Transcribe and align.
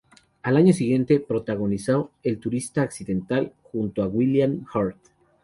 Al 0.41 0.57
año 0.57 0.73
siguiente 0.73 1.19
protagonizó 1.19 2.09
"El 2.23 2.39
turista 2.39 2.81
accidental" 2.81 3.53
junto 3.61 4.01
a 4.01 4.07
William 4.07 4.65
Hurt. 4.73 4.97